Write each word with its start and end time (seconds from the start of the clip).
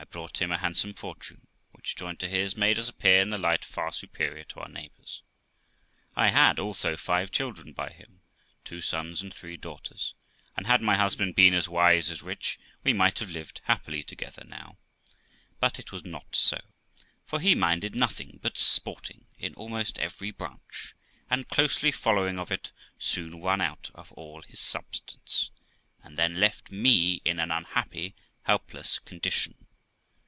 I 0.00 0.04
brought 0.04 0.40
him 0.40 0.52
a 0.52 0.58
handsome 0.58 0.94
fortune, 0.94 1.48
which, 1.72 1.96
joined 1.96 2.20
to 2.20 2.28
his, 2.28 2.56
made 2.56 2.78
us 2.78 2.88
appear 2.88 3.20
in 3.20 3.34
a 3.34 3.36
light 3.36 3.64
far 3.64 3.90
superior 3.90 4.44
to 4.44 4.60
our 4.60 4.68
neighbours. 4.68 5.22
I 6.14 6.28
had 6.28 6.60
also 6.60 6.96
five 6.96 7.32
children 7.32 7.72
by 7.72 7.90
him, 7.90 8.20
two 8.62 8.80
sons 8.80 9.20
and 9.20 9.34
three 9.34 9.56
daughters, 9.56 10.14
and 10.56 10.68
had 10.68 10.80
my 10.80 10.94
husband 10.94 11.34
been 11.34 11.52
as 11.52 11.68
wise 11.68 12.12
as 12.12 12.22
rich, 12.22 12.60
we 12.84 12.92
might 12.92 13.18
have 13.18 13.30
lived 13.32 13.60
happily 13.64 14.04
together 14.04 14.44
now. 14.46 14.78
But 15.58 15.80
it 15.80 15.90
was 15.90 16.04
not 16.04 16.36
so, 16.36 16.60
for 17.26 17.40
he 17.40 17.56
minded 17.56 17.96
nothing 17.96 18.38
but 18.40 18.56
sporting, 18.56 19.26
in 19.36 19.52
almost 19.56 19.98
every 19.98 20.30
branch; 20.30 20.94
and, 21.28 21.48
closely 21.48 21.90
following 21.90 22.38
of 22.38 22.52
it 22.52 22.70
soon 22.98 23.42
run 23.42 23.60
out 23.60 23.90
all 24.12 24.42
his 24.42 24.60
substance, 24.60 25.50
and 26.04 26.16
then 26.16 26.38
left 26.40 26.70
me 26.70 27.20
in 27.24 27.40
an 27.40 27.50
unhappy, 27.50 28.14
helpless 28.44 29.00
condition. 29.00 29.56